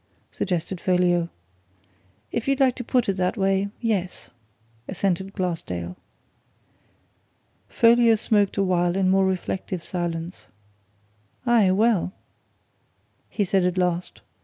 [0.31, 1.29] suggested Folliot.
[2.31, 4.31] "If you like to put it that way yes,"
[4.87, 5.95] assented Glassdale.
[7.69, 10.47] Folliot smoked a while in more reflective silence.
[11.45, 12.13] "Aye, well!"
[13.29, 14.21] he said at last.